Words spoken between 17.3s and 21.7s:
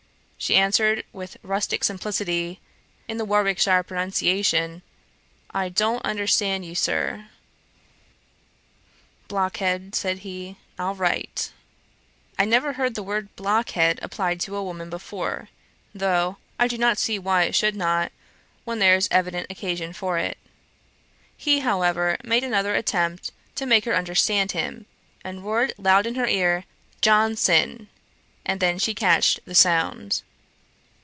it should not, when there is evident occasion for it. He,